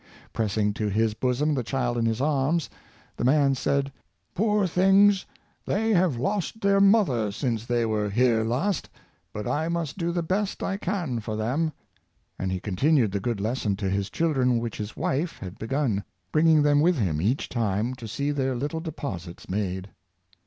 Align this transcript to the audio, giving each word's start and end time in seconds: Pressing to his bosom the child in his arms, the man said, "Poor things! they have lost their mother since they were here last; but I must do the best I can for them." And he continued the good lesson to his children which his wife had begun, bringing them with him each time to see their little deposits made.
Pressing 0.33 0.73
to 0.73 0.89
his 0.89 1.13
bosom 1.13 1.53
the 1.53 1.61
child 1.63 1.95
in 1.95 2.07
his 2.07 2.19
arms, 2.21 2.71
the 3.17 3.23
man 3.23 3.53
said, 3.53 3.91
"Poor 4.33 4.65
things! 4.65 5.27
they 5.63 5.93
have 5.93 6.17
lost 6.17 6.59
their 6.61 6.81
mother 6.81 7.31
since 7.31 7.67
they 7.67 7.85
were 7.85 8.09
here 8.09 8.43
last; 8.43 8.89
but 9.31 9.47
I 9.47 9.69
must 9.69 9.99
do 9.99 10.11
the 10.11 10.23
best 10.23 10.63
I 10.63 10.75
can 10.77 11.19
for 11.19 11.35
them." 11.35 11.71
And 12.39 12.51
he 12.51 12.59
continued 12.59 13.11
the 13.11 13.19
good 13.19 13.39
lesson 13.39 13.75
to 13.75 13.91
his 13.91 14.09
children 14.09 14.57
which 14.57 14.77
his 14.77 14.97
wife 14.97 15.37
had 15.37 15.59
begun, 15.59 16.03
bringing 16.31 16.63
them 16.63 16.79
with 16.81 16.97
him 16.97 17.21
each 17.21 17.47
time 17.47 17.93
to 17.93 18.07
see 18.07 18.31
their 18.31 18.55
little 18.55 18.79
deposits 18.79 19.47
made. 19.49 19.87